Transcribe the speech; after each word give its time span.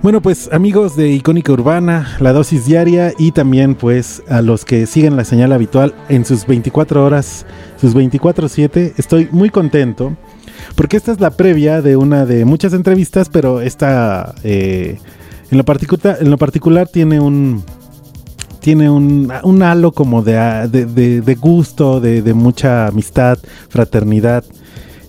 Bueno, 0.00 0.22
pues 0.22 0.48
amigos 0.52 0.94
de 0.94 1.10
Icónica 1.10 1.50
Urbana, 1.50 2.16
la 2.20 2.32
dosis 2.32 2.66
diaria 2.66 3.12
y 3.18 3.32
también 3.32 3.74
pues 3.74 4.22
a 4.28 4.42
los 4.42 4.64
que 4.64 4.86
siguen 4.86 5.16
la 5.16 5.24
señal 5.24 5.52
habitual 5.52 5.92
en 6.08 6.24
sus 6.24 6.46
24 6.46 7.04
horas, 7.04 7.44
sus 7.80 7.96
24/7, 7.96 8.94
estoy 8.96 9.28
muy 9.32 9.50
contento 9.50 10.16
porque 10.76 10.96
esta 10.96 11.10
es 11.10 11.18
la 11.18 11.30
previa 11.30 11.82
de 11.82 11.96
una 11.96 12.26
de 12.26 12.44
muchas 12.44 12.74
entrevistas, 12.74 13.28
pero 13.28 13.60
esta 13.60 14.36
eh, 14.44 14.98
en, 15.50 15.58
lo 15.58 15.64
particular, 15.64 16.18
en 16.20 16.30
lo 16.30 16.38
particular 16.38 16.86
tiene 16.86 17.18
un 17.18 17.64
tiene 18.60 18.88
un, 18.88 19.32
un 19.42 19.62
halo 19.64 19.90
como 19.90 20.22
de, 20.22 20.68
de, 20.68 21.20
de 21.22 21.34
gusto, 21.34 22.00
de, 22.00 22.22
de 22.22 22.34
mucha 22.34 22.86
amistad, 22.86 23.38
fraternidad 23.68 24.44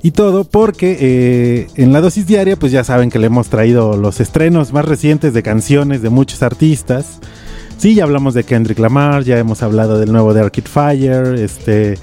y 0.02 0.12
todo 0.12 0.46
porque 0.46 0.98
eh, 1.00 1.68
en 1.76 1.92
la 1.92 2.02
dosis 2.02 2.26
diaria 2.26 2.56
pues 2.56 2.71
ya 2.71 2.84
saben 2.84 3.10
que 3.10 3.20
le 3.20 3.28
hemos 3.28 3.50
traído 3.50 3.98
los 3.98 4.20
estrenos 4.20 4.71
más 4.71 4.86
recientes 4.86 5.34
de 5.34 5.44
canciones 5.44 6.02
de 6.02 6.10
muchos 6.10 6.42
artistas. 6.44 7.20
Sí, 7.78 7.96
ya 7.96 8.04
hablamos 8.04 8.34
de 8.34 8.43
Kendrick 8.43 8.80
Lamar, 8.80 9.24
ya 9.24 9.38
hemos 9.38 9.64
hablado 9.64 10.00
del 10.00 10.12
nuevo 10.12 10.34
de 10.34 10.42
Arcade 10.42 10.68
Fire, 10.68 11.36
este, 11.36 11.98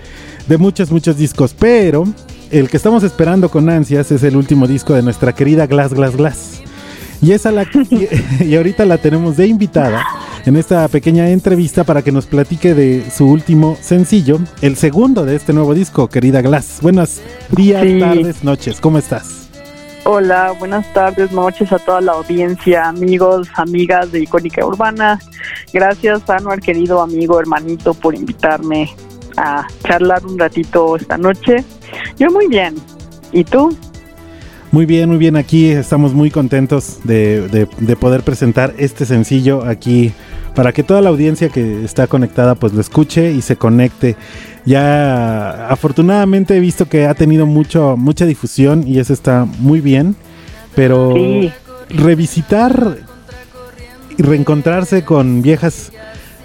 de 0.46 0.59
muchos, 0.59 0.90
muchos 0.90 1.18
discos, 1.18 1.54
pero 1.59 2.04
el 2.51 2.68
que 2.70 2.77
estamos 2.77 3.02
esperando 3.02 3.51
con 3.51 3.68
ansias 3.68 4.10
es 4.12 4.23
el 4.23 4.37
último 4.37 4.66
disco 4.66 4.95
de 4.95 5.02
nuestra 5.02 5.34
querida 5.34 5.66
Glass 5.66 5.92
Glass 5.92 6.16
Glass. 6.16 6.60
Y 7.23 7.32
esa 7.32 7.51
la 7.51 7.66
y 8.40 8.56
ahorita 8.56 8.84
la 8.84 8.98
tenemos 8.98 9.37
de 9.37 9.46
invitada 9.46 10.04
en 10.46 10.55
esta 10.55 10.86
pequeña 10.86 11.28
entrevista 11.30 11.82
para 11.82 12.02
que 12.02 12.12
nos 12.12 12.27
platique 12.27 12.73
de 12.73 13.10
su 13.10 13.28
último 13.28 13.77
sencillo, 13.80 14.38
el 14.62 14.77
segundo 14.77 15.24
de 15.24 15.34
este 15.34 15.52
nuevo 15.52 15.74
disco, 15.74 16.09
querida 16.09 16.41
Glass. 16.41 16.78
Buenos 16.80 17.20
días, 17.50 17.84
tardes, 17.98 18.45
noches, 18.45 18.80
¿cómo 18.80 18.98
estás? 18.98 19.48
Hola, 20.04 20.54
buenas 20.56 20.90
tardes, 20.92 21.32
noches 21.32 21.73
a 21.73 21.80
toda 21.80 22.01
la 22.01 22.12
audiencia, 22.12 22.88
amigos, 22.88 23.48
amigas 23.57 24.12
de 24.12 24.20
Icónica 24.20 24.65
Urbana. 24.65 25.18
Gracias, 25.73 26.30
Anuar, 26.30 26.60
querido 26.60 27.02
amigo, 27.02 27.40
hermanito, 27.40 27.92
por 27.92 28.15
invitarme 28.15 28.88
a 29.37 29.66
charlar 29.82 30.24
un 30.24 30.38
ratito 30.38 30.95
esta 30.95 31.18
noche. 31.18 31.65
Yo 32.20 32.30
muy 32.30 32.46
bien. 32.46 32.76
¿Y 33.32 33.42
tú? 33.42 33.76
Muy 34.70 34.87
bien, 34.87 35.09
muy 35.09 35.18
bien. 35.18 35.35
Aquí 35.35 35.70
estamos 35.70 36.15
muy 36.15 36.30
contentos 36.30 37.01
de, 37.02 37.48
de 37.48 37.96
poder 37.96 38.23
presentar 38.23 38.74
este 38.79 39.07
sencillo 39.07 39.65
aquí 39.65 40.13
para 40.57 40.73
que 40.73 40.82
toda 40.82 41.02
la 41.02 41.10
audiencia 41.10 41.51
que 41.51 41.85
está 41.85 42.07
conectada 42.07 42.54
pues 42.54 42.73
lo 42.73 42.80
escuche 42.80 43.30
y 43.30 43.43
se 43.43 43.57
conecte. 43.57 44.16
Ya 44.65 45.68
afortunadamente 45.68 46.57
he 46.57 46.60
visto 46.60 46.88
que 46.88 47.07
ha 47.07 47.15
tenido 47.15 47.45
mucho, 47.45 47.96
mucha 47.98 48.24
difusión 48.24 48.82
y 48.88 48.98
eso 48.98 49.13
está 49.13 49.45
muy 49.59 49.82
bien, 49.82 50.16
pero 50.74 51.15
revisitar 51.90 52.96
y 54.16 54.23
reencontrarse 54.23 55.04
con 55.04 55.43
viejas, 55.43 55.93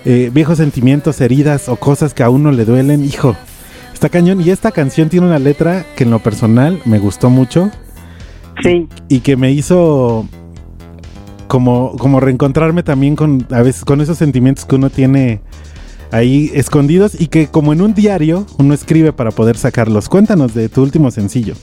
eh, 0.03 0.29
viejos 0.33 0.57
sentimientos, 0.57 1.21
heridas 1.21 1.69
o 1.69 1.77
cosas 1.77 2.13
que 2.13 2.23
a 2.23 2.29
uno 2.29 2.51
le 2.51 2.65
duelen, 2.65 3.05
hijo, 3.05 3.37
está 3.93 4.09
cañón. 4.09 4.41
Y 4.41 4.49
esta 4.49 4.71
canción 4.71 5.07
tiene 5.07 5.27
una 5.27 5.39
letra 5.39 5.85
que 5.95 6.03
en 6.03 6.11
lo 6.11 6.19
personal 6.19 6.81
me 6.83 6.99
gustó 6.99 7.29
mucho. 7.29 7.71
Sí. 8.61 8.89
Y 9.07 9.21
que 9.21 9.37
me 9.37 9.53
hizo 9.53 10.27
como, 11.51 11.97
como 11.97 12.21
reencontrarme 12.21 12.81
también 12.81 13.17
con 13.17 13.45
a 13.51 13.61
veces 13.61 13.83
con 13.83 13.99
esos 13.99 14.17
sentimientos 14.17 14.63
que 14.63 14.75
uno 14.75 14.89
tiene 14.89 15.41
ahí 16.09 16.49
escondidos 16.53 17.19
y 17.19 17.27
que 17.27 17.47
como 17.47 17.73
en 17.73 17.81
un 17.81 17.93
diario 17.93 18.45
uno 18.57 18.73
escribe 18.73 19.11
para 19.11 19.31
poder 19.31 19.57
sacarlos. 19.57 20.07
Cuéntanos 20.07 20.53
de 20.53 20.69
tu 20.69 20.81
último 20.81 21.11
sencillo. 21.11 21.55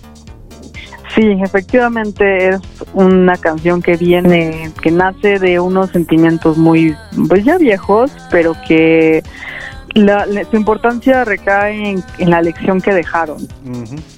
Sí, 1.15 1.23
efectivamente 1.43 2.51
es 2.51 2.61
una 2.93 3.39
canción 3.39 3.81
que 3.81 3.97
viene, 3.97 4.71
que 4.83 4.91
nace 4.91 5.39
de 5.39 5.59
unos 5.59 5.89
sentimientos 5.89 6.59
muy, 6.59 6.95
pues 7.27 7.47
ya 7.47 7.57
viejos, 7.57 8.13
pero 8.31 8.53
que 8.69 9.23
la, 9.95 10.27
su 10.51 10.57
importancia 10.59 11.25
recae 11.25 11.97
en, 12.19 12.31
la 12.31 12.43
lección 12.43 12.83
que 12.83 12.93
dejaron. 12.93 13.39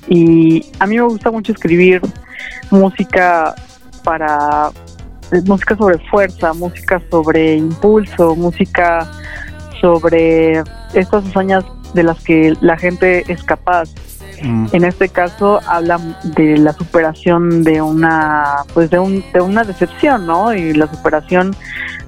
Y 0.08 0.66
a 0.80 0.88
mí 0.88 0.96
me 0.96 1.02
gusta 1.02 1.30
mucho 1.30 1.52
escribir 1.52 2.02
música 2.72 3.54
para 4.02 4.72
música 5.44 5.76
sobre 5.76 5.98
fuerza, 6.08 6.52
música 6.52 7.00
sobre 7.10 7.56
impulso, 7.56 8.34
música 8.36 9.10
sobre 9.80 10.62
estas 10.94 11.26
hazañas 11.26 11.64
de 11.94 12.02
las 12.02 12.22
que 12.22 12.54
la 12.60 12.76
gente 12.76 13.24
es 13.28 13.42
capaz. 13.42 13.90
Mm. 14.42 14.66
En 14.72 14.84
este 14.84 15.08
caso 15.08 15.60
habla 15.66 15.98
de 16.36 16.56
la 16.56 16.72
superación 16.72 17.62
de 17.62 17.82
una 17.82 18.64
pues 18.72 18.90
de 18.90 18.98
un 18.98 19.22
de 19.32 19.40
una 19.40 19.64
decepción, 19.64 20.26
¿no? 20.26 20.54
Y 20.54 20.72
la 20.72 20.86
superación 20.86 21.54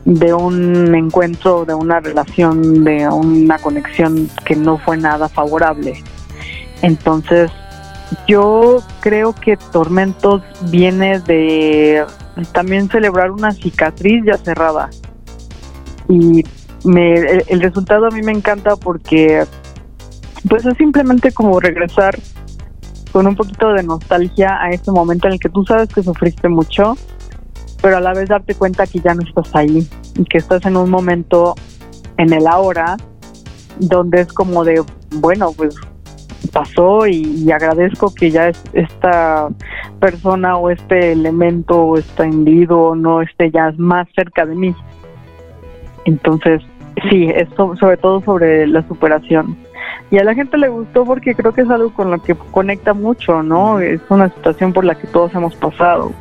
de 0.04 0.32
un 0.32 0.94
encuentro, 0.94 1.64
de 1.64 1.74
una 1.74 2.00
relación, 2.00 2.84
de 2.84 3.08
una 3.08 3.58
conexión 3.58 4.28
que 4.44 4.56
no 4.56 4.78
fue 4.78 4.96
nada 4.96 5.28
favorable. 5.28 6.02
Entonces, 6.80 7.50
yo 8.26 8.82
creo 9.00 9.32
que 9.34 9.56
Tormentos 9.56 10.42
viene 10.70 11.20
de 11.20 12.04
también 12.52 12.88
celebrar 12.88 13.30
una 13.30 13.52
cicatriz 13.52 14.24
ya 14.24 14.36
cerrada. 14.38 14.90
Y 16.08 16.44
me, 16.84 17.14
el, 17.14 17.60
resultado 17.60 18.06
a 18.06 18.10
mí 18.10 18.22
me 18.22 18.32
encanta 18.32 18.76
porque 18.76 19.44
pues 20.48 20.66
es 20.66 20.76
simplemente 20.76 21.32
como 21.32 21.60
regresar 21.60 22.18
con 23.12 23.26
un 23.26 23.36
poquito 23.36 23.72
de 23.72 23.82
nostalgia 23.82 24.60
a 24.60 24.70
ese 24.70 24.90
momento 24.90 25.28
en 25.28 25.34
el 25.34 25.40
que 25.40 25.48
tú 25.48 25.64
sabes 25.64 25.88
que 25.90 26.02
sufriste 26.02 26.48
mucho, 26.48 26.96
pero 27.80 27.98
a 27.98 28.00
la 28.00 28.14
vez 28.14 28.28
darte 28.28 28.54
cuenta 28.54 28.86
que 28.86 29.00
ya 29.00 29.14
no 29.14 29.22
estás 29.22 29.54
ahí 29.54 29.86
y 30.16 30.24
que 30.24 30.38
estás 30.38 30.64
en 30.64 30.76
un 30.76 30.90
momento 30.90 31.54
en 32.16 32.32
el 32.32 32.46
ahora 32.46 32.96
donde 33.78 34.22
es 34.22 34.32
como 34.32 34.64
de, 34.64 34.82
bueno, 35.10 35.52
pues 35.52 35.74
pasó 36.52 37.06
y, 37.06 37.50
agradezco 37.50 38.14
que 38.14 38.30
ya 38.30 38.50
esta 38.72 39.48
persona 40.00 40.56
o 40.56 40.70
este 40.70 41.12
elemento 41.12 41.80
o 41.80 41.98
este 41.98 42.26
individuo 42.26 42.94
no 42.94 43.22
esté 43.22 43.50
ya 43.50 43.72
más 43.76 44.08
cerca 44.14 44.46
de 44.46 44.54
mí. 44.54 44.74
Entonces, 46.04 46.62
sí, 47.10 47.28
es 47.34 47.48
sobre 47.56 47.96
todo 47.96 48.22
sobre 48.22 48.66
la 48.66 48.86
superación. 48.88 49.56
Y 50.10 50.18
a 50.18 50.24
la 50.24 50.34
gente 50.34 50.58
le 50.58 50.68
gustó 50.68 51.04
porque 51.04 51.34
creo 51.34 51.52
que 51.52 51.62
es 51.62 51.70
algo 51.70 51.92
con 51.94 52.10
lo 52.10 52.22
que 52.22 52.34
conecta 52.34 52.92
mucho, 52.92 53.42
¿no? 53.42 53.80
Es 53.80 54.00
una 54.10 54.28
situación 54.28 54.72
por 54.72 54.84
la 54.84 54.94
que 54.94 55.06
todos 55.06 55.34
hemos 55.34 55.54
pasado, 55.56 56.12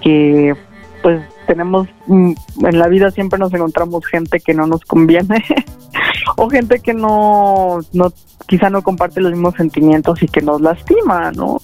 que 0.00 0.54
pues 1.02 1.22
tenemos, 1.46 1.86
mm, 2.06 2.32
en 2.64 2.78
la 2.78 2.88
vida 2.88 3.10
siempre 3.10 3.38
nos 3.38 3.52
encontramos 3.52 4.06
gente 4.06 4.40
que 4.40 4.54
no 4.54 4.66
nos 4.66 4.82
conviene 4.84 5.44
o 6.36 6.48
gente 6.48 6.80
que 6.80 6.94
no, 6.94 7.80
no, 7.92 8.12
quizá 8.46 8.70
no 8.70 8.82
comparte 8.82 9.20
los 9.20 9.32
mismos 9.32 9.54
sentimientos 9.54 10.22
y 10.22 10.28
que 10.28 10.40
nos 10.40 10.60
lastima, 10.60 11.30
¿no? 11.32 11.60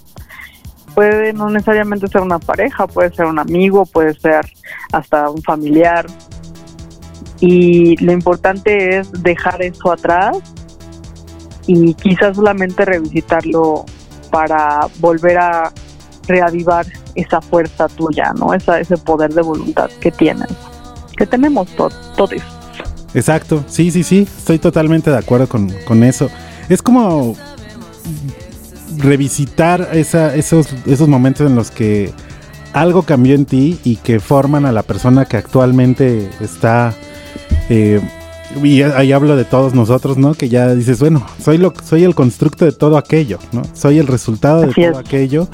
Puede 0.95 1.33
no 1.33 1.49
necesariamente 1.51 2.09
ser 2.09 2.21
una 2.21 2.39
pareja, 2.39 2.87
puede 2.87 3.15
ser 3.15 3.27
un 3.27 3.39
amigo, 3.39 3.87
puede 3.87 4.15
ser 4.15 4.45
hasta 4.93 5.31
un 5.31 5.43
familiar. 5.43 6.07
Y 7.41 7.97
lo 8.05 8.13
importante 8.13 8.99
es 8.99 9.11
dejar 9.23 9.63
eso 9.63 9.93
atrás 9.93 10.39
y 11.67 11.95
quizás 11.95 12.37
solamente 12.37 12.85
revisitarlo 12.85 13.85
para 14.31 14.89
volver 14.99 15.39
a 15.39 15.73
reavivar 16.27 16.87
esa 17.15 17.41
fuerza 17.41 17.89
tuya, 17.89 18.33
¿no? 18.37 18.55
Esa, 18.55 18.81
ese 18.81 18.97
poder 18.97 19.33
de 19.33 19.43
voluntad 19.43 19.91
que 20.01 20.11
tienes, 20.11 20.51
que 21.17 21.27
tenemos 21.27 21.69
todos. 21.77 22.60
Exacto, 23.15 23.65
sí, 23.69 23.91
sí, 23.91 24.03
sí, 24.03 24.27
estoy 24.39 24.59
totalmente 24.59 25.11
de 25.11 25.19
acuerdo 25.19 25.49
con, 25.49 26.05
eso. 26.05 26.31
Es 26.69 26.83
como 26.83 27.37
revisitar 28.99 29.89
esa, 29.93 30.35
esos, 30.35 30.69
esos 30.87 31.09
momentos 31.09 31.47
en 31.49 31.57
los 31.57 31.71
que 31.71 32.13
algo 32.73 33.03
cambió 33.03 33.35
en 33.35 33.47
ti 33.47 33.81
y 33.85 33.97
que 33.97 34.21
forman 34.21 34.65
a 34.67 34.73
la 34.73 34.83
persona 34.83 35.25
que 35.25 35.37
actualmente 35.37 36.29
está... 36.41 36.95
Eh, 37.69 38.01
y 38.63 38.83
ahí 38.83 39.13
hablo 39.13 39.37
de 39.37 39.45
todos 39.45 39.75
nosotros, 39.75 40.17
¿no? 40.19 40.35
Que 40.35 40.49
ya 40.49 40.75
dices, 40.75 40.99
bueno, 40.99 41.25
soy 41.43 41.57
lo 41.57 41.73
soy 41.85 42.03
el 42.03 42.17
constructo 42.17 42.65
de 42.65 42.73
todo 42.73 42.97
aquello, 42.97 43.39
¿no? 43.53 43.63
Soy 43.75 43.99
el 43.99 44.09
resultado 44.09 44.63
de 44.63 44.73
todo 44.73 44.99
aquello. 44.99 45.49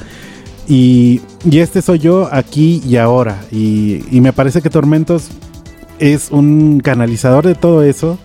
Y, 0.67 1.20
y, 1.49 1.59
este 1.59 1.82
soy 1.82 1.99
yo 1.99 2.29
aquí 2.32 2.82
y 2.87 2.97
ahora. 2.97 3.38
Y, 3.52 4.02
y, 4.11 4.20
me 4.23 4.32
parece 4.32 4.62
que 4.62 4.70
Tormentos 4.70 5.29
es 5.98 6.31
un 6.31 6.81
canalizador 6.81 7.46
de 7.46 7.54
todo 7.54 7.82
eso, 7.82 8.19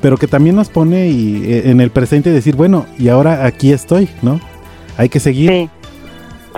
pero 0.00 0.16
que 0.16 0.26
también 0.26 0.56
nos 0.56 0.68
pone 0.68 1.08
y, 1.08 1.44
e, 1.44 1.70
en 1.70 1.80
el 1.80 1.90
presente 1.90 2.30
decir, 2.30 2.56
bueno, 2.56 2.86
y 2.98 3.08
ahora 3.08 3.46
aquí 3.46 3.72
estoy, 3.72 4.08
¿no? 4.22 4.40
Hay 4.96 5.08
que 5.08 5.20
seguir. 5.20 5.50
Sí, 5.50 5.70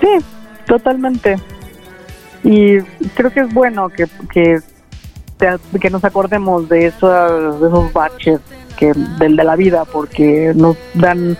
sí 0.00 0.24
totalmente. 0.68 1.36
Y 2.44 2.78
creo 3.16 3.32
que 3.32 3.40
es 3.40 3.52
bueno 3.52 3.88
que, 3.88 4.06
que, 4.32 4.60
que 5.80 5.90
nos 5.90 6.04
acordemos 6.04 6.68
de 6.68 6.86
esos, 6.86 7.60
de 7.60 7.66
esos 7.66 7.92
baches 7.92 8.38
que, 8.76 8.92
del 9.18 9.34
de 9.34 9.44
la 9.44 9.56
vida, 9.56 9.84
porque 9.84 10.52
nos 10.54 10.76
dan, 10.94 11.36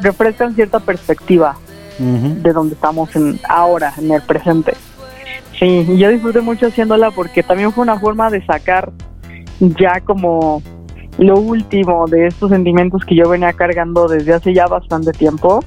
refrescan 0.00 0.54
cierta 0.54 0.80
perspectiva 0.80 1.56
de 1.98 2.52
donde 2.52 2.74
estamos 2.74 3.14
en, 3.14 3.38
ahora, 3.48 3.92
en 3.98 4.10
el 4.10 4.22
presente. 4.22 4.72
Sí, 5.58 5.86
yo 5.96 6.08
disfruté 6.08 6.40
mucho 6.40 6.66
haciéndola 6.66 7.10
porque 7.10 7.42
también 7.42 7.72
fue 7.72 7.82
una 7.82 7.98
forma 7.98 8.30
de 8.30 8.44
sacar 8.44 8.92
ya 9.60 10.00
como 10.00 10.62
lo 11.18 11.38
último 11.38 12.06
de 12.06 12.26
estos 12.26 12.50
sentimientos 12.50 13.04
que 13.04 13.14
yo 13.14 13.28
venía 13.28 13.52
cargando 13.52 14.08
desde 14.08 14.34
hace 14.34 14.54
ya 14.54 14.66
bastante 14.66 15.12
tiempo. 15.12 15.60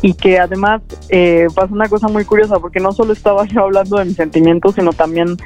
Y 0.00 0.14
que 0.14 0.38
además 0.38 0.80
eh, 1.08 1.48
pasa 1.54 1.74
una 1.74 1.88
cosa 1.88 2.06
muy 2.06 2.24
curiosa 2.24 2.60
porque 2.60 2.78
no 2.78 2.92
solo 2.92 3.12
estaba 3.12 3.44
yo 3.48 3.62
hablando 3.62 3.96
de 3.98 4.04
mis 4.04 4.16
sentimientos 4.16 4.76
sino 4.76 4.92
también 4.92 5.36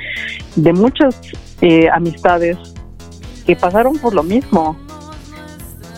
de 0.56 0.72
muchas 0.74 1.18
eh, 1.62 1.88
amistades 1.88 2.58
que 3.46 3.56
pasaron 3.56 3.96
por 3.96 4.14
lo 4.14 4.22
mismo. 4.22 4.76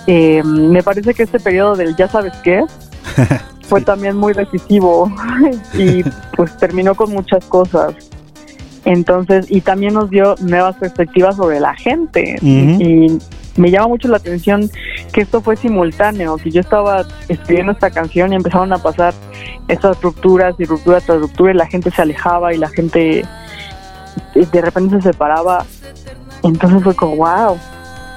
Eh, 0.06 0.42
me 0.44 0.82
parece 0.82 1.14
que 1.14 1.24
este 1.24 1.40
periodo 1.40 1.76
del 1.76 1.96
ya 1.96 2.06
sabes 2.06 2.34
qué 2.44 2.62
fue 3.74 3.80
también 3.80 4.16
muy 4.16 4.32
decisivo 4.32 5.10
y 5.74 6.04
pues 6.36 6.56
terminó 6.58 6.94
con 6.94 7.10
muchas 7.10 7.44
cosas 7.46 7.92
entonces, 8.84 9.46
y 9.50 9.62
también 9.62 9.94
nos 9.94 10.10
dio 10.10 10.36
nuevas 10.40 10.76
perspectivas 10.76 11.36
sobre 11.36 11.58
la 11.58 11.74
gente. 11.74 12.36
Y 12.42 13.18
me 13.56 13.70
llama 13.70 13.88
mucho 13.88 14.08
la 14.08 14.18
atención 14.18 14.70
que 15.12 15.22
esto 15.22 15.40
fue 15.40 15.56
simultáneo, 15.56 16.36
que 16.36 16.50
yo 16.50 16.60
estaba 16.60 17.04
escribiendo 17.28 17.72
esta 17.72 17.90
canción 17.90 18.32
y 18.32 18.36
empezaron 18.36 18.72
a 18.72 18.78
pasar 18.78 19.14
esas 19.68 20.00
rupturas 20.02 20.54
y 20.58 20.64
ruptura 20.64 21.00
tras 21.00 21.18
ruptura 21.18 21.52
y 21.52 21.54
la 21.54 21.66
gente 21.66 21.90
se 21.90 22.02
alejaba 22.02 22.52
y 22.52 22.58
la 22.58 22.68
gente 22.68 23.24
de 24.34 24.60
repente 24.60 24.96
se 24.96 25.12
separaba. 25.12 25.64
Entonces 26.42 26.82
fue 26.82 26.94
como, 26.94 27.16
wow, 27.16 27.58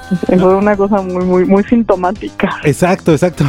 fue 0.40 0.56
una 0.56 0.76
cosa 0.76 1.02
muy, 1.02 1.26
muy, 1.26 1.46
muy 1.46 1.64
sintomática. 1.64 2.58
Exacto, 2.64 3.12
exacto. 3.12 3.44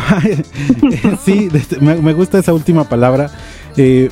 sí, 1.24 1.48
me, 1.80 1.96
me, 1.96 2.12
gusta 2.12 2.38
esa 2.38 2.52
última 2.52 2.84
palabra. 2.84 3.30
Eh, 3.76 4.08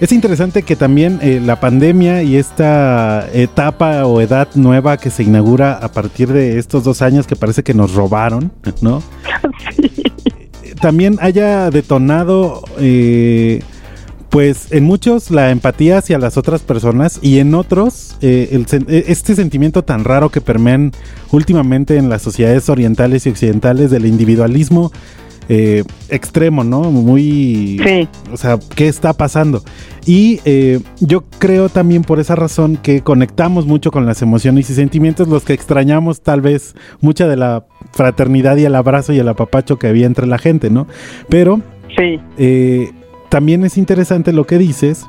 es 0.00 0.12
interesante 0.12 0.62
que 0.62 0.76
también 0.76 1.18
eh, 1.22 1.40
la 1.44 1.58
pandemia 1.58 2.22
y 2.22 2.36
esta 2.36 3.28
etapa 3.32 4.06
o 4.06 4.20
edad 4.20 4.48
nueva 4.54 4.96
que 4.96 5.10
se 5.10 5.24
inaugura 5.24 5.72
a 5.72 5.90
partir 5.90 6.32
de 6.32 6.58
estos 6.58 6.84
dos 6.84 7.02
años 7.02 7.26
que 7.26 7.34
parece 7.34 7.64
que 7.64 7.74
nos 7.74 7.94
robaron, 7.94 8.52
¿no? 8.80 9.02
También 10.80 11.18
haya 11.20 11.70
detonado, 11.70 12.62
eh, 12.78 13.60
pues 14.30 14.72
en 14.72 14.84
muchos 14.84 15.30
la 15.30 15.50
empatía 15.50 15.98
hacia 15.98 16.18
las 16.18 16.36
otras 16.36 16.62
personas 16.62 17.18
y 17.22 17.38
en 17.38 17.54
otros 17.54 18.16
eh, 18.20 18.64
este 19.06 19.34
sentimiento 19.34 19.82
tan 19.82 20.04
raro 20.04 20.30
que 20.30 20.40
permean 20.40 20.92
últimamente 21.32 21.96
en 21.96 22.08
las 22.08 22.22
sociedades 22.22 22.68
orientales 22.68 23.26
y 23.26 23.30
occidentales 23.30 23.90
del 23.90 24.06
individualismo 24.06 24.92
eh, 25.50 25.82
extremo, 26.10 26.62
¿no? 26.62 26.90
Muy... 26.90 27.80
Sí. 27.82 28.08
O 28.30 28.36
sea, 28.36 28.58
¿qué 28.74 28.86
está 28.86 29.14
pasando? 29.14 29.62
Y 30.04 30.40
eh, 30.44 30.80
yo 31.00 31.24
creo 31.38 31.70
también 31.70 32.02
por 32.02 32.20
esa 32.20 32.34
razón 32.34 32.76
que 32.76 33.00
conectamos 33.00 33.64
mucho 33.64 33.90
con 33.90 34.04
las 34.04 34.20
emociones 34.20 34.68
y 34.68 34.74
sentimientos, 34.74 35.26
los 35.26 35.44
que 35.44 35.54
extrañamos 35.54 36.20
tal 36.20 36.42
vez 36.42 36.74
mucha 37.00 37.26
de 37.26 37.36
la 37.36 37.64
fraternidad 37.92 38.58
y 38.58 38.66
el 38.66 38.74
abrazo 38.74 39.14
y 39.14 39.20
el 39.20 39.28
apapacho 39.28 39.78
que 39.78 39.86
había 39.86 40.04
entre 40.04 40.26
la 40.26 40.36
gente, 40.36 40.68
¿no? 40.68 40.86
Pero... 41.30 41.62
Sí. 41.96 42.20
Eh, 42.36 42.90
también 43.28 43.64
es 43.64 43.76
interesante 43.78 44.32
lo 44.32 44.46
que 44.46 44.58
dices, 44.58 45.06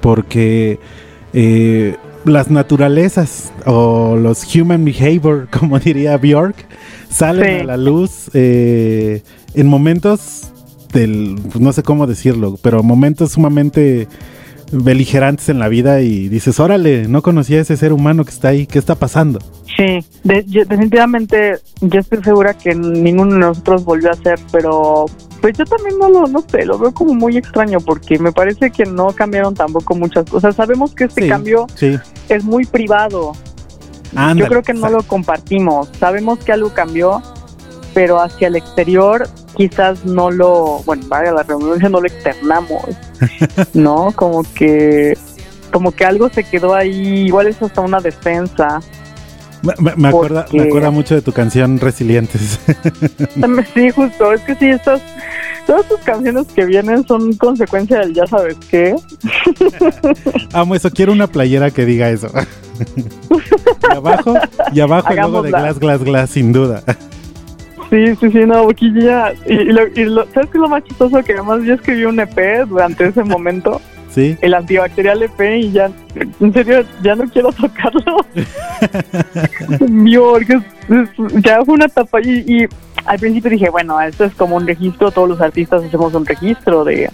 porque 0.00 0.78
las 2.24 2.50
naturalezas 2.50 3.52
o 3.66 4.16
los 4.16 4.54
human 4.54 4.84
behavior, 4.84 5.48
como 5.58 5.78
diría 5.78 6.16
Bjork, 6.16 6.56
salen 7.10 7.62
a 7.62 7.64
la 7.64 7.76
luz 7.76 8.30
eh, 8.34 9.22
en 9.54 9.66
momentos 9.66 10.52
del, 10.92 11.38
pues, 11.50 11.60
no 11.60 11.72
sé 11.72 11.82
cómo 11.82 12.06
decirlo, 12.06 12.58
pero 12.62 12.82
momentos 12.82 13.32
sumamente 13.32 14.08
beligerantes 14.70 15.48
en 15.48 15.58
la 15.58 15.68
vida 15.68 16.02
y 16.02 16.28
dices, 16.28 16.60
órale, 16.60 17.08
no 17.08 17.22
conocía 17.22 17.58
a 17.58 17.62
ese 17.62 17.76
ser 17.76 17.92
humano 17.92 18.24
que 18.24 18.30
está 18.30 18.48
ahí, 18.48 18.66
¿qué 18.66 18.78
está 18.78 18.94
pasando? 18.94 19.38
Sí, 19.78 20.04
definitivamente 20.24 21.60
yo 21.80 22.00
estoy 22.00 22.20
segura 22.24 22.52
que 22.52 22.74
ninguno 22.74 23.34
de 23.34 23.38
nosotros 23.38 23.84
volvió 23.84 24.08
a 24.08 24.12
hacer, 24.14 24.36
pero 24.50 25.04
pues 25.40 25.56
yo 25.56 25.64
también 25.66 25.96
no 26.00 26.08
lo 26.10 26.26
no 26.26 26.42
sé, 26.48 26.66
lo 26.66 26.80
veo 26.80 26.92
como 26.92 27.14
muy 27.14 27.36
extraño 27.36 27.78
porque 27.78 28.18
me 28.18 28.32
parece 28.32 28.72
que 28.72 28.84
no 28.84 29.12
cambiaron 29.12 29.54
tampoco 29.54 29.94
muchas 29.94 30.28
cosas. 30.28 30.56
Sabemos 30.56 30.96
que 30.96 31.04
este 31.04 31.28
cambio 31.28 31.68
es 32.28 32.42
muy 32.42 32.64
privado. 32.64 33.34
yo 34.34 34.46
creo 34.46 34.62
que 34.64 34.74
no 34.74 34.90
lo 34.90 35.04
compartimos. 35.04 35.88
Sabemos 36.00 36.40
que 36.40 36.50
algo 36.50 36.74
cambió, 36.74 37.22
pero 37.94 38.20
hacia 38.20 38.48
el 38.48 38.56
exterior 38.56 39.28
quizás 39.56 40.04
no 40.04 40.32
lo, 40.32 40.82
bueno, 40.86 41.04
vaya 41.06 41.30
la 41.30 41.44
redundancia, 41.44 41.88
no 41.88 42.00
lo 42.00 42.08
externamos, 42.08 42.82
¿no? 43.74 44.10
Como 44.10 44.42
que, 44.54 45.16
como 45.72 45.92
que 45.92 46.04
algo 46.04 46.28
se 46.30 46.42
quedó 46.42 46.74
ahí, 46.74 47.26
igual 47.26 47.46
es 47.46 47.62
hasta 47.62 47.80
una 47.80 48.00
defensa. 48.00 48.80
Me, 49.62 49.94
me, 49.96 50.08
acuerda, 50.08 50.46
me 50.52 50.62
acuerda 50.62 50.90
mucho 50.90 51.14
de 51.14 51.22
tu 51.22 51.32
canción 51.32 51.80
Resilientes. 51.80 52.60
sí, 53.74 53.90
justo, 53.90 54.32
es 54.32 54.40
que 54.42 54.54
sí, 54.54 54.68
estas, 54.70 55.02
todas 55.66 55.86
tus 55.88 55.98
canciones 56.00 56.46
que 56.54 56.64
vienen 56.64 57.06
son 57.06 57.32
consecuencia 57.34 57.98
del 57.98 58.14
ya 58.14 58.26
sabes 58.26 58.56
qué. 58.70 58.94
Amo 60.52 60.74
eso, 60.74 60.90
quiero 60.90 61.12
una 61.12 61.26
playera 61.26 61.70
que 61.70 61.84
diga 61.84 62.08
eso. 62.10 62.30
y 63.92 63.96
abajo, 63.96 64.34
y 64.72 64.80
abajo 64.80 65.10
el 65.10 65.16
logo 65.16 65.42
de 65.42 65.50
Glass, 65.50 65.78
Glass, 65.78 66.04
Glass, 66.04 66.30
sin 66.30 66.52
duda. 66.52 66.82
Sí, 67.90 68.14
sí, 68.16 68.30
sí, 68.30 68.40
no, 68.46 68.70
ya. 68.70 69.32
Y, 69.46 69.64
lo, 69.64 69.86
y 69.86 70.04
lo, 70.04 70.24
¿sabes 70.32 70.50
qué 70.50 70.58
es 70.58 70.62
lo 70.62 70.68
más 70.68 70.84
chistoso? 70.84 71.22
Que 71.22 71.32
además 71.32 71.62
yo 71.64 71.74
escribí 71.74 72.04
un 72.04 72.20
EP 72.20 72.66
durante 72.68 73.06
ese 73.06 73.24
momento. 73.24 73.80
Sí. 74.18 74.36
El 74.40 74.54
antibacterial 74.54 75.22
EP 75.22 75.40
y 75.58 75.70
ya, 75.70 75.90
en 76.40 76.52
serio, 76.52 76.84
ya 77.02 77.14
no 77.14 77.24
quiero 77.28 77.52
tocarlo. 77.52 78.16
porque 80.30 80.60
ya 81.40 81.64
fue 81.64 81.74
una 81.74 81.84
etapa 81.84 82.20
y, 82.20 82.44
y 82.46 82.66
al 83.04 83.18
principio 83.18 83.50
dije, 83.50 83.70
bueno, 83.70 84.00
esto 84.00 84.24
es 84.24 84.34
como 84.34 84.56
un 84.56 84.66
registro, 84.66 85.12
todos 85.12 85.28
los 85.28 85.40
artistas 85.40 85.84
hacemos 85.84 86.12
un 86.14 86.26
registro 86.26 86.84
de, 86.84 87.10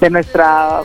de 0.00 0.10
nuestra 0.10 0.80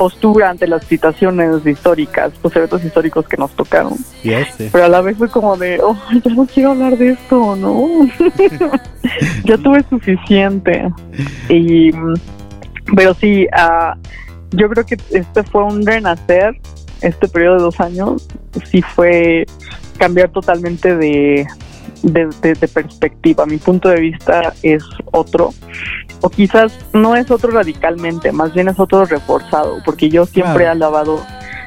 postura 0.00 0.48
ante 0.48 0.66
las 0.66 0.86
situaciones 0.86 1.66
históricas, 1.66 2.32
los 2.42 2.56
eventos 2.56 2.82
históricos 2.82 3.28
que 3.28 3.36
nos 3.36 3.50
tocaron. 3.50 3.92
Pero 4.22 4.84
a 4.84 4.88
la 4.88 5.02
vez 5.02 5.18
fue 5.18 5.28
como 5.28 5.58
de, 5.58 5.78
oh, 5.82 5.94
ya 6.24 6.32
no 6.32 6.46
quiero 6.46 6.70
hablar 6.70 6.96
de 6.96 7.10
esto, 7.10 7.54
¿no? 7.56 7.86
ya 9.44 9.58
tuve 9.58 9.84
suficiente. 9.90 10.90
Y, 11.50 11.90
pero 12.96 13.12
sí, 13.12 13.46
uh, 13.52 13.94
yo 14.52 14.68
creo 14.68 14.84
que 14.84 14.96
este 15.10 15.42
fue 15.44 15.64
un 15.64 15.84
renacer, 15.86 16.56
este 17.00 17.28
periodo 17.28 17.56
de 17.56 17.62
dos 17.62 17.80
años, 17.80 18.28
sí 18.70 18.82
fue 18.82 19.46
cambiar 19.98 20.30
totalmente 20.30 20.96
de, 20.96 21.46
de, 22.02 22.68
perspectiva. 22.68 23.46
Mi 23.46 23.58
punto 23.58 23.88
de 23.88 24.00
vista 24.00 24.52
es 24.62 24.82
otro. 25.12 25.50
O 26.20 26.28
quizás 26.28 26.72
no 26.92 27.16
es 27.16 27.30
otro 27.30 27.50
radicalmente, 27.50 28.32
más 28.32 28.52
bien 28.52 28.68
es 28.68 28.78
otro 28.78 29.04
reforzado, 29.06 29.78
porque 29.84 30.10
yo 30.10 30.26
siempre 30.26 30.64
he 30.64 30.68
alabado 30.68 31.24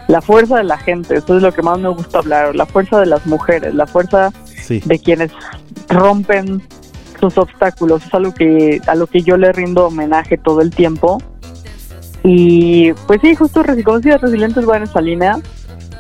la 0.07 0.21
fuerza 0.21 0.57
de 0.57 0.63
la 0.63 0.77
gente, 0.77 1.15
eso 1.15 1.37
es 1.37 1.41
lo 1.41 1.51
que 1.51 1.63
más 1.63 1.79
me 1.79 1.89
gusta 1.89 2.19
hablar, 2.19 2.55
la 2.55 2.65
fuerza 2.65 2.99
de 2.99 3.07
las 3.07 3.25
mujeres, 3.25 3.73
la 3.73 3.87
fuerza 3.87 4.31
de 4.67 4.99
quienes 4.99 5.31
rompen 5.89 6.61
sus 7.19 7.37
obstáculos, 7.37 8.05
es 8.05 8.13
algo 8.13 8.33
que, 8.33 8.81
a 8.85 8.95
lo 8.95 9.07
que 9.07 9.21
yo 9.21 9.37
le 9.37 9.51
rindo 9.53 9.87
homenaje 9.87 10.37
todo 10.37 10.61
el 10.61 10.71
tiempo. 10.71 11.19
Y 12.23 12.93
pues 13.07 13.19
sí, 13.21 13.35
justo 13.35 13.63
como 13.63 14.21
Resilientes 14.21 14.67
va 14.67 14.77
en 14.77 14.83
esa 14.83 15.01
línea. 15.01 15.39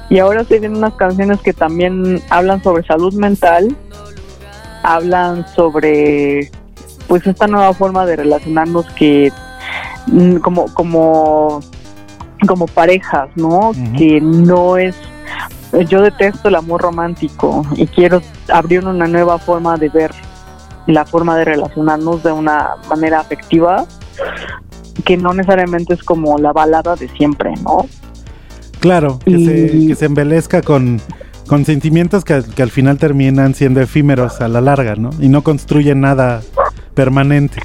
Y 0.09 0.19
ahora 0.19 0.43
se 0.43 0.59
vienen 0.59 0.77
unas 0.77 0.93
canciones 0.93 1.41
que 1.41 1.53
también 1.53 2.21
hablan 2.29 2.61
sobre 2.63 2.85
salud 2.85 3.13
mental 3.13 3.75
hablan 4.83 5.47
sobre 5.55 6.51
pues 7.07 7.25
esta 7.25 7.47
nueva 7.47 7.73
forma 7.73 8.05
de 8.05 8.17
relacionarnos 8.17 8.85
que 8.91 9.31
mm, 10.07 10.35
como 10.37 10.71
como 10.73 11.61
como 12.47 12.67
parejas, 12.67 13.29
¿no? 13.35 13.71
Que 13.97 14.19
no 14.21 14.77
es 14.77 14.95
yo 15.89 16.01
detesto 16.01 16.49
el 16.49 16.55
amor 16.55 16.81
romántico 16.81 17.65
y 17.75 17.87
quiero 17.87 18.21
abrir 18.49 18.85
una 18.85 19.07
nueva 19.07 19.39
forma 19.39 19.77
de 19.77 19.89
ver 19.89 20.11
la 20.85 21.05
forma 21.05 21.37
de 21.37 21.45
relacionarnos 21.45 22.21
de 22.21 22.31
una 22.31 22.75
manera 22.89 23.21
afectiva 23.21 23.85
que 25.03 25.17
no 25.17 25.33
necesariamente 25.33 25.93
es 25.93 26.03
como 26.03 26.37
la 26.37 26.53
balada 26.53 26.95
de 26.95 27.07
siempre, 27.09 27.53
¿no? 27.63 27.87
Claro, 28.79 29.19
que, 29.23 29.37
se, 29.37 29.87
que 29.87 29.95
se 29.95 30.05
embelezca 30.05 30.61
con 30.61 31.01
con 31.47 31.65
sentimientos 31.65 32.23
que, 32.23 32.33
al 32.33 32.71
final 32.71 32.97
terminan 32.97 33.53
siendo 33.53 33.81
efímeros 33.81 34.41
a 34.41 34.47
la 34.47 34.61
larga, 34.61 34.95
¿no? 34.95 35.09
Y 35.19 35.27
no 35.27 35.43
construyen 35.43 36.01
nada 36.01 36.41
permanente. 36.93 37.59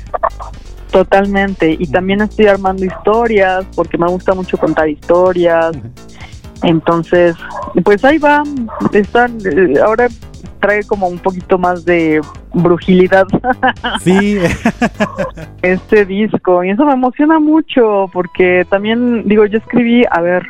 Totalmente. 0.90 1.76
Y 1.78 1.86
también 1.86 2.22
estoy 2.22 2.46
armando 2.46 2.84
historias 2.84 3.64
porque 3.74 3.98
me 3.98 4.06
gusta 4.08 4.34
mucho 4.34 4.56
contar 4.56 4.88
historias. 4.88 5.76
Entonces, 6.62 7.36
pues 7.84 8.04
ahí 8.04 8.18
va. 8.18 8.42
Están, 8.92 9.38
eh, 9.44 9.78
ahora 9.84 10.08
trae 10.58 10.84
como 10.84 11.08
un 11.08 11.18
poquito 11.18 11.58
más 11.58 11.84
de 11.84 12.20
brujilidad. 12.52 13.26
Sí. 14.00 14.38
este 15.62 16.04
disco. 16.04 16.62
Y 16.64 16.70
eso 16.70 16.84
me 16.84 16.92
emociona 16.92 17.38
mucho 17.38 18.08
porque 18.12 18.66
también, 18.70 19.26
digo, 19.26 19.44
yo 19.46 19.58
escribí, 19.58 20.04
a 20.10 20.20
ver, 20.20 20.46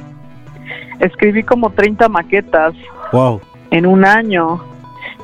escribí 1.01 1.43
como 1.43 1.71
30 1.71 2.09
maquetas. 2.09 2.75
Wow. 3.13 3.41
En 3.71 3.87
un 3.87 4.05
año. 4.05 4.61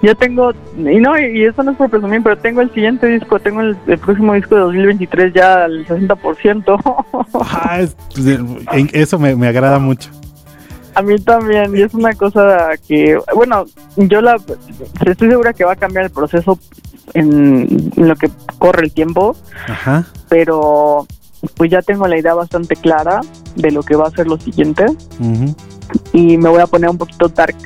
Yo 0.03 0.15
tengo, 0.15 0.53
y 0.77 1.01
no, 1.01 1.19
y 1.19 1.45
eso 1.45 1.63
no 1.63 1.73
es 1.73 1.77
por 1.79 1.89
presumir, 1.89 2.23
pero 2.23 2.37
tengo 2.37 2.61
el 2.61 2.73
siguiente 2.73 3.07
disco, 3.07 3.39
tengo 3.39 3.63
el, 3.63 3.77
próximo 3.77 4.35
disco 4.35 4.55
de 4.55 4.61
2023 4.63 5.33
ya 5.33 5.65
al 5.65 5.87
60%. 5.87 7.25
Ah, 7.41 7.81
eso 8.93 9.19
me, 9.19 9.35
me 9.35 9.49
agrada 9.49 9.79
mucho. 9.79 10.11
A 10.95 11.03
mí 11.03 11.19
también, 11.19 11.77
y 11.77 11.83
es 11.83 11.93
una 11.95 12.13
cosa 12.15 12.71
que, 12.87 13.19
bueno, 13.35 13.65
yo 13.97 14.21
la 14.21 14.37
estoy 15.05 15.29
segura 15.29 15.53
que 15.53 15.65
va 15.65 15.73
a 15.73 15.77
cambiar 15.77 16.05
el 16.05 16.11
proceso 16.11 16.59
en, 17.15 17.91
lo 17.97 18.15
que 18.17 18.31
corre 18.59 18.85
el 18.85 18.93
tiempo, 18.93 19.37
Ajá. 19.69 20.07
pero 20.29 21.07
pues 21.57 21.71
ya 21.71 21.83
tengo 21.83 22.07
la 22.07 22.19
idea 22.19 22.35
bastante 22.35 22.77
clara 22.77 23.21
de 23.57 23.71
lo 23.71 23.83
que 23.83 23.97
va 23.97 24.07
a 24.07 24.11
ser 24.11 24.27
lo 24.27 24.39
siguiente 24.39 24.87
y 26.13 26.39
me 26.39 26.49
voy 26.49 26.61
a 26.61 26.67
poner 26.67 26.91
un 26.91 26.99
poquito 26.99 27.29
dark. 27.29 27.57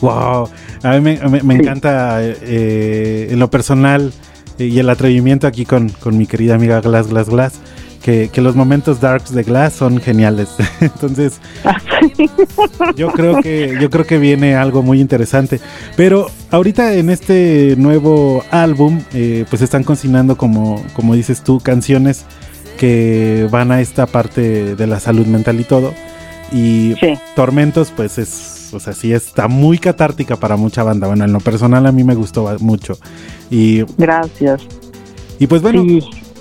Wow, 0.00 0.48
a 0.82 0.98
mí 0.98 1.00
me, 1.00 1.54
encanta 1.54 2.18
eh, 2.22 3.28
en 3.30 3.38
lo 3.38 3.50
personal 3.50 4.12
y 4.58 4.78
el 4.78 4.90
atrevimiento 4.90 5.46
aquí 5.46 5.64
con, 5.64 5.88
con 5.88 6.16
mi 6.16 6.26
querida 6.26 6.54
amiga 6.54 6.80
Glass 6.80 7.08
Glass 7.08 7.28
Glass 7.28 7.60
que, 8.02 8.30
los 8.40 8.56
momentos 8.56 9.00
darks 9.00 9.32
de 9.32 9.42
Glass 9.42 9.74
son 9.74 9.98
geniales. 10.00 10.48
Entonces, 10.80 11.40
yo 12.96 13.12
creo 13.12 13.40
que 13.42 13.76
yo 13.80 13.90
creo 13.90 14.06
que 14.06 14.18
viene 14.18 14.54
algo 14.54 14.82
muy 14.82 15.00
interesante. 15.00 15.60
Pero 15.96 16.28
ahorita 16.50 16.94
en 16.94 17.10
este 17.10 17.74
nuevo 17.76 18.44
álbum, 18.50 19.00
eh, 19.12 19.44
pues 19.48 19.62
están 19.62 19.84
cocinando 19.84 20.36
como 20.36 20.82
como 20.94 21.14
dices 21.14 21.42
tú 21.42 21.60
canciones 21.60 22.24
que 22.78 23.46
van 23.50 23.72
a 23.72 23.80
esta 23.80 24.06
parte 24.06 24.74
de 24.74 24.86
la 24.86 25.00
salud 25.00 25.26
mental 25.26 25.60
y 25.60 25.64
todo. 25.64 25.92
Y 26.52 26.94
Tormentos, 27.36 27.92
pues 27.94 28.18
es, 28.18 28.70
o 28.72 28.80
sea, 28.80 28.92
sí 28.92 29.12
está 29.12 29.46
muy 29.46 29.78
catártica 29.78 30.36
para 30.36 30.56
mucha 30.56 30.82
banda. 30.82 31.06
Bueno, 31.06 31.24
en 31.24 31.32
lo 31.32 31.40
personal 31.40 31.86
a 31.86 31.92
mí 31.92 32.02
me 32.02 32.14
gustó 32.14 32.50
mucho. 32.60 32.98
Y 33.50 33.84
gracias. 33.98 34.62
Y 35.38 35.46
pues 35.46 35.62
bueno, 35.62 35.84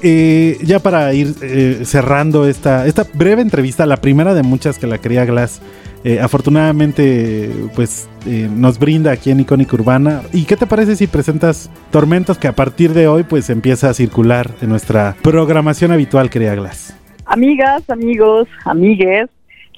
eh, 0.01 0.57
ya 0.63 0.79
para 0.79 1.13
ir 1.13 1.35
eh, 1.41 1.81
cerrando 1.83 2.47
esta, 2.47 2.87
esta 2.87 3.05
breve 3.13 3.41
entrevista, 3.41 3.85
la 3.85 3.97
primera 3.97 4.33
de 4.33 4.43
muchas 4.43 4.79
que 4.79 4.87
la 4.87 4.97
quería 4.97 5.25
Glass, 5.25 5.61
eh, 6.03 6.19
afortunadamente 6.21 7.51
pues 7.75 8.07
nos 8.25 8.79
brinda 8.79 9.11
aquí 9.11 9.31
en 9.31 9.41
Icónica 9.41 9.75
Urbana. 9.75 10.21
¿Y 10.33 10.45
qué 10.45 10.55
te 10.55 10.65
parece 10.65 10.95
si 10.95 11.07
presentas 11.07 11.69
Tormentos 11.91 12.37
que 12.37 12.47
a 12.47 12.53
partir 12.53 12.93
de 12.93 13.07
hoy 13.07 13.23
pues 13.23 13.49
empieza 13.49 13.89
a 13.89 13.93
circular 13.93 14.51
en 14.61 14.69
nuestra 14.69 15.15
programación 15.21 15.91
habitual, 15.91 16.29
querida 16.29 16.55
Glass? 16.55 16.95
Amigas, 17.25 17.89
amigos, 17.89 18.47
amigues, 18.65 19.29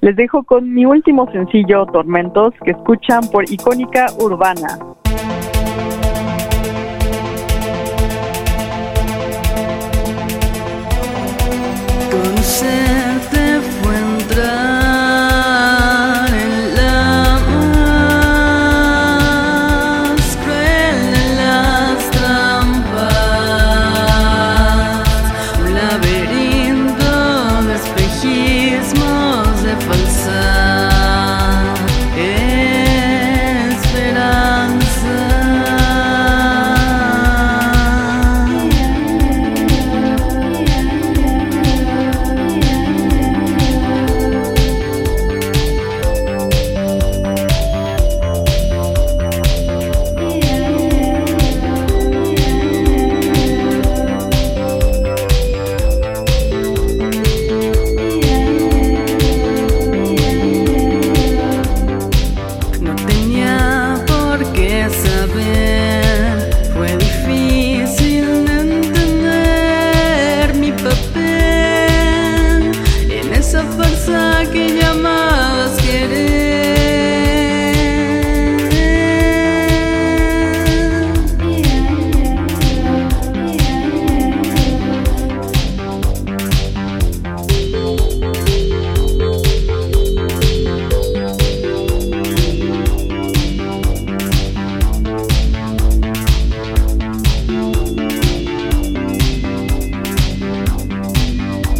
les 0.02 0.16
dejo 0.16 0.44
con 0.44 0.74
mi 0.74 0.86
último 0.86 1.32
sencillo 1.32 1.86
Tormentos 1.88 2.54
que 2.64 2.72
escuchan 2.72 3.30
por 3.32 3.52
Icónica 3.52 4.08
Urbana. 4.20 4.80
listen 12.52 13.01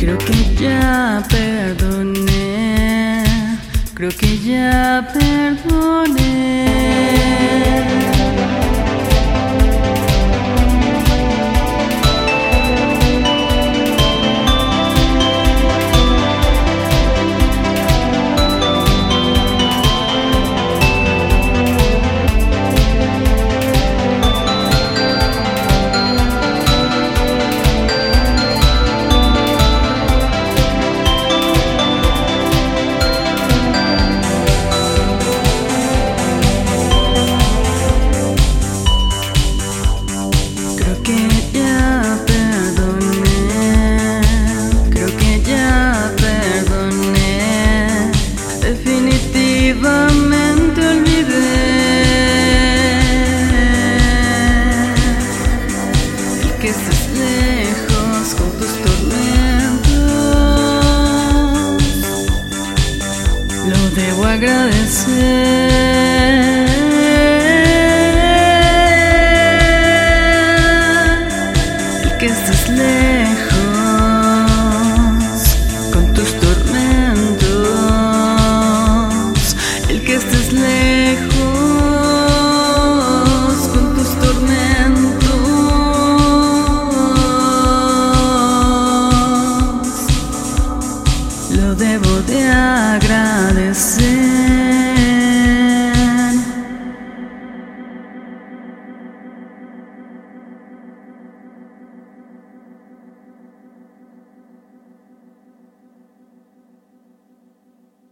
agradecer. 0.04 0.42